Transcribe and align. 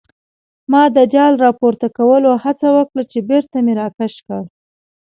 ما 0.71 0.83
د 0.95 0.97
جال 1.13 1.33
راپورته 1.45 1.87
کولو 1.97 2.31
هڅه 2.43 2.67
وکړه 2.77 3.03
چې 3.11 3.19
بېرته 3.29 3.57
مې 3.65 3.73
راکش 3.81 4.13
کړ. 4.27 4.41